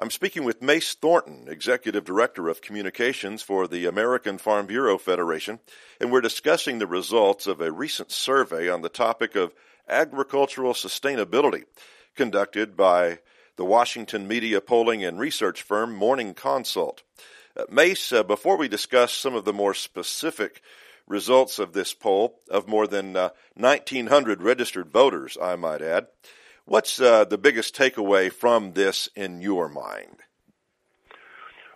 [0.00, 5.58] I'm speaking with Mace Thornton, Executive Director of Communications for the American Farm Bureau Federation,
[6.00, 9.56] and we're discussing the results of a recent survey on the topic of
[9.88, 11.64] agricultural sustainability
[12.14, 13.18] conducted by
[13.56, 17.02] the Washington media polling and research firm Morning Consult.
[17.56, 20.62] Uh, Mace, uh, before we discuss some of the more specific
[21.08, 26.06] results of this poll of more than uh, 1,900 registered voters, I might add,
[26.68, 30.18] What's uh, the biggest takeaway from this in your mind?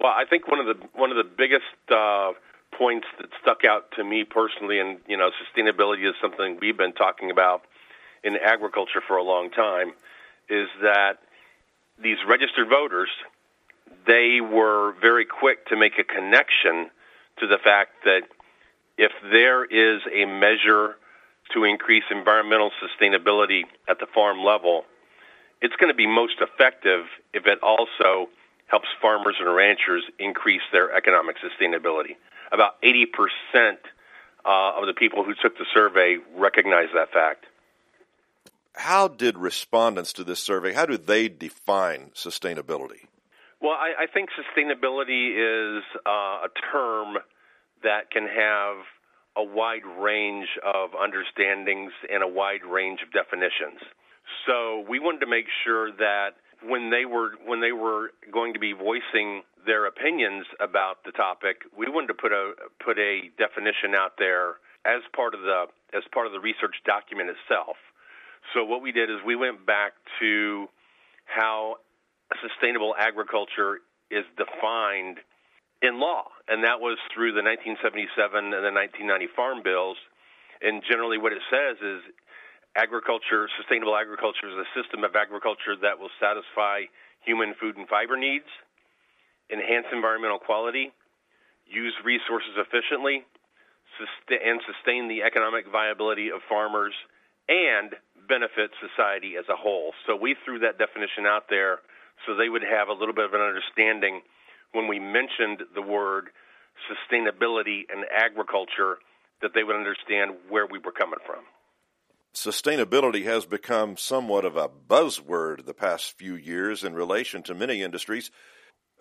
[0.00, 2.34] Well, I think one of the one of the biggest uh,
[2.78, 6.92] points that stuck out to me personally, and you know, sustainability is something we've been
[6.92, 7.62] talking about
[8.22, 9.88] in agriculture for a long time,
[10.48, 11.18] is that
[12.00, 13.10] these registered voters
[14.06, 16.90] they were very quick to make a connection
[17.40, 18.22] to the fact that
[18.98, 20.94] if there is a measure
[21.52, 24.84] to increase environmental sustainability at the farm level,
[25.60, 28.28] it's going to be most effective if it also
[28.66, 32.16] helps farmers and ranchers increase their economic sustainability.
[32.52, 33.06] About 80%
[34.44, 37.46] uh, of the people who took the survey recognize that fact.
[38.74, 43.06] How did respondents to this survey, how do they define sustainability?
[43.60, 47.16] Well, I, I think sustainability is uh, a term
[47.82, 48.76] that can have
[49.36, 53.80] a wide range of understandings and a wide range of definitions.
[54.46, 58.60] So we wanted to make sure that when they were when they were going to
[58.60, 63.94] be voicing their opinions about the topic, we wanted to put a put a definition
[63.94, 67.76] out there as part of the as part of the research document itself.
[68.54, 70.66] So what we did is we went back to
[71.24, 71.76] how
[72.40, 75.18] sustainable agriculture is defined
[75.82, 79.96] in law, and that was through the 1977 and the 1990 Farm Bills.
[80.62, 82.00] And generally, what it says is
[82.76, 86.88] agriculture, sustainable agriculture, is a system of agriculture that will satisfy
[87.20, 88.48] human food and fiber needs,
[89.52, 90.92] enhance environmental quality,
[91.68, 93.24] use resources efficiently,
[94.28, 96.92] and sustain the economic viability of farmers
[97.48, 97.96] and
[98.28, 99.92] benefit society as a whole.
[100.06, 101.78] So we threw that definition out there
[102.24, 104.20] so they would have a little bit of an understanding
[104.72, 106.28] when we mentioned the word
[106.90, 108.98] sustainability and agriculture
[109.42, 111.44] that they would understand where we were coming from.
[112.34, 117.82] Sustainability has become somewhat of a buzzword the past few years in relation to many
[117.82, 118.30] industries.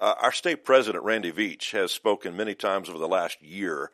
[0.00, 3.90] Uh, our state president, Randy Veach, has spoken many times over the last year,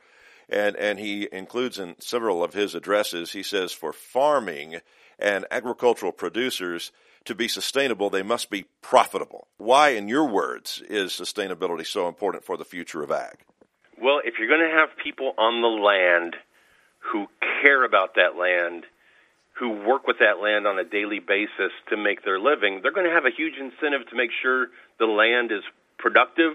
[0.49, 4.77] and, and he includes in several of his addresses, he says, for farming
[5.19, 6.93] and agricultural producers,
[7.27, 9.49] to be sustainable, they must be profitable.
[9.59, 13.45] Why, in your words, is sustainability so important for the future of ag?
[14.01, 16.37] Well, if you're going to have people on the land
[16.99, 17.27] who
[17.63, 18.85] care about that land,
[19.53, 23.07] who work with that land on a daily basis to make their living, they're going
[23.07, 25.63] to have a huge incentive to make sure the land is
[25.99, 26.55] productive.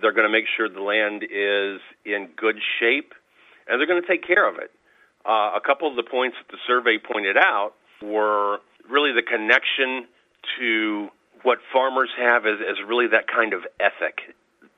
[0.00, 3.12] They're going to make sure the land is in good shape,
[3.66, 4.70] and they're going to take care of it.
[5.24, 8.58] Uh, a couple of the points that the survey pointed out were
[8.90, 10.06] really the connection
[10.58, 11.08] to
[11.42, 14.34] what farmers have is, is really that kind of ethic.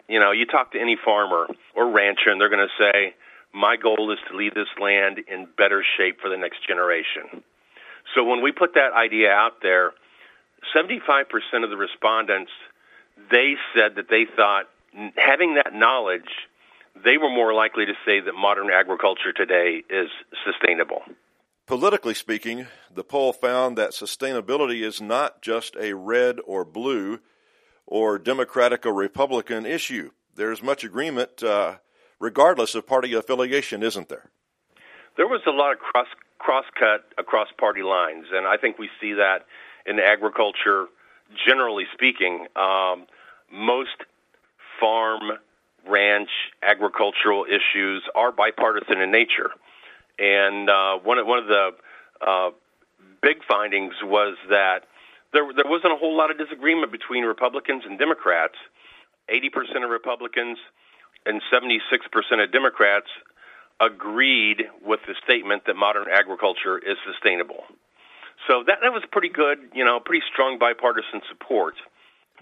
[0.09, 3.15] You know, you talk to any farmer or rancher, and they're going to say,
[3.53, 7.43] My goal is to leave this land in better shape for the next generation.
[8.15, 9.93] So when we put that idea out there,
[10.75, 12.51] 75% of the respondents
[13.31, 14.69] they said that they thought
[15.17, 16.31] having that knowledge
[17.05, 20.09] they were more likely to say that modern agriculture today is
[20.45, 21.03] sustainable.
[21.69, 27.21] Politically speaking, the poll found that sustainability is not just a red or blue
[27.85, 30.11] or Democratic or Republican issue.
[30.35, 31.77] There's much agreement, uh,
[32.19, 34.31] regardless of party affiliation, isn't there?
[35.19, 36.07] There was a lot of cross
[36.39, 39.45] crosscut across party lines, and I think we see that
[39.85, 40.87] in agriculture.
[41.47, 43.05] Generally speaking, um,
[43.53, 44.05] most
[44.81, 45.33] farm,
[45.87, 46.31] ranch,
[46.63, 49.51] agricultural issues are bipartisan in nature.
[50.19, 51.71] And uh, one of one of the
[52.27, 52.51] uh,
[53.23, 54.81] big findings was that
[55.33, 58.55] there there wasn't a whole lot of disagreement between Republicans and Democrats.
[59.29, 60.59] Eighty percent of Republicans
[61.27, 63.07] and seventy six percent of Democrats
[63.81, 67.63] agreed with the statement that modern agriculture is sustainable.
[68.49, 71.75] So that that was pretty good, you know, pretty strong bipartisan support.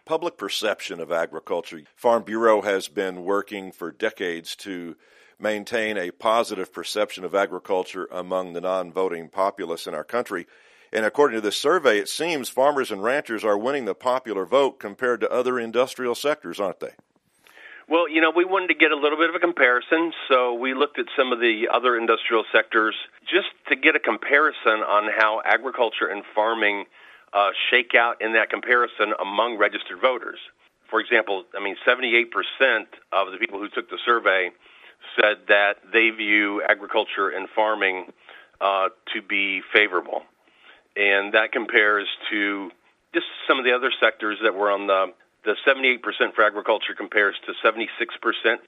[0.04, 1.82] Public perception of agriculture.
[1.96, 4.94] Farm Bureau has been working for decades to
[5.38, 10.46] maintain a positive perception of agriculture among the non voting populace in our country.
[10.92, 14.78] And according to this survey, it seems farmers and ranchers are winning the popular vote
[14.78, 16.92] compared to other industrial sectors, aren't they?
[17.88, 20.74] Well, you know, we wanted to get a little bit of a comparison, so we
[20.74, 25.40] looked at some of the other industrial sectors just to get a comparison on how
[25.44, 26.86] agriculture and farming
[27.32, 30.38] uh, shake out in that comparison among registered voters.
[30.90, 32.26] For example, I mean, 78%
[33.12, 34.50] of the people who took the survey
[35.16, 38.12] said that they view agriculture and farming
[38.60, 40.22] uh, to be favorable.
[40.96, 42.70] And that compares to
[43.12, 45.12] just some of the other sectors that were on the
[45.46, 46.02] the 78%
[46.34, 47.86] for agriculture compares to 76%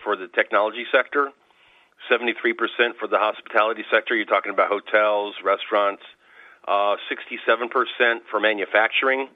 [0.03, 1.31] for the technology sector,
[2.09, 2.55] 73%
[3.01, 4.15] for the hospitality sector.
[4.15, 6.03] You're talking about hotels, restaurants,
[6.69, 9.29] uh, 67% for manufacturing,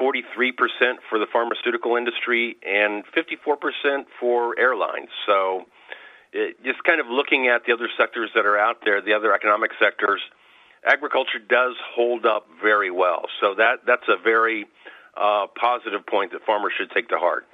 [0.00, 5.08] 43% for the pharmaceutical industry, and 54% for airlines.
[5.24, 5.66] So,
[6.32, 9.34] it, just kind of looking at the other sectors that are out there, the other
[9.34, 10.20] economic sectors,
[10.84, 13.26] agriculture does hold up very well.
[13.40, 14.66] So that that's a very
[15.16, 17.46] uh, positive point that farmers should take to heart.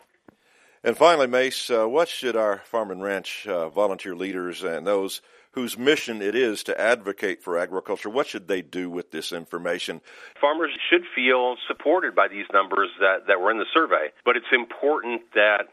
[0.84, 5.20] And finally, Mace, uh, what should our farm and ranch uh, volunteer leaders and those
[5.52, 10.00] whose mission it is to advocate for agriculture, what should they do with this information?
[10.40, 14.52] Farmers should feel supported by these numbers that, that were in the survey, but it's
[14.52, 15.66] important that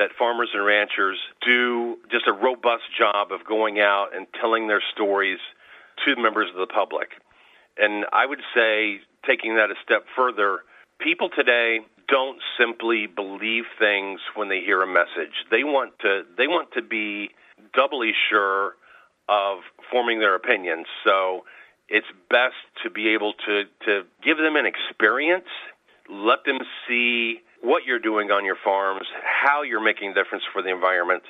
[0.00, 4.82] that farmers and ranchers do just a robust job of going out and telling their
[4.94, 5.38] stories
[6.02, 7.10] to members of the public.
[7.76, 10.60] And I would say, taking that a step further,
[10.98, 15.44] people today don't simply believe things when they hear a message.
[15.50, 17.30] They want to they want to be
[17.74, 18.76] doubly sure
[19.28, 19.58] of
[19.92, 20.86] forming their opinions.
[21.04, 21.44] So
[21.90, 25.52] it's best to be able to to give them an experience,
[26.08, 26.58] let them
[26.88, 31.22] see what you're doing on your farms, how you're making a difference for the environment,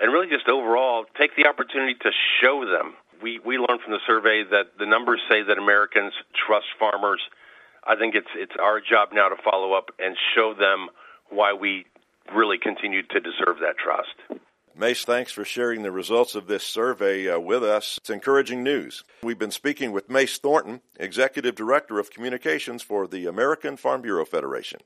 [0.00, 2.10] and really just overall take the opportunity to
[2.40, 2.94] show them.
[3.22, 6.12] We we learned from the survey that the numbers say that Americans
[6.46, 7.20] trust farmers
[7.84, 10.88] I think it's it's our job now to follow up and show them
[11.30, 11.86] why we
[12.34, 14.40] really continue to deserve that trust.
[14.76, 17.98] Mace, thanks for sharing the results of this survey uh, with us.
[17.98, 19.02] It's encouraging news.
[19.22, 24.24] We've been speaking with Mace Thornton, Executive Director of Communications for the American Farm Bureau
[24.24, 24.80] Federation.